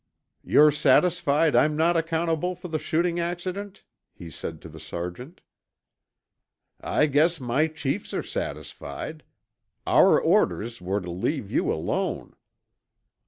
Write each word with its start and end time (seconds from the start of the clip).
"You're 0.43 0.71
satisfied 0.71 1.55
I'm 1.55 1.77
not 1.77 1.95
accountable 1.95 2.55
for 2.55 2.69
the 2.69 2.79
shooting 2.79 3.19
accident?" 3.19 3.83
he 4.11 4.31
said 4.31 4.59
to 4.63 4.67
the 4.67 4.79
sergeant. 4.79 5.41
"I 6.79 7.05
guess 7.05 7.39
my 7.39 7.67
chiefs 7.67 8.11
are 8.15 8.23
satisfied. 8.23 9.23
Our 9.85 10.19
orders 10.19 10.81
were 10.81 11.01
to 11.01 11.11
leave 11.11 11.51
you 11.51 11.71
alone." 11.71 12.35